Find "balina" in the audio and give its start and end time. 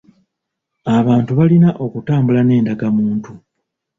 1.39-1.69